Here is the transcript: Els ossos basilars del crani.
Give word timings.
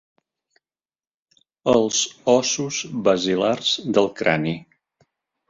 Els 1.73 1.99
ossos 2.33 2.81
basilars 3.09 3.71
del 3.99 4.11
crani. 4.23 4.57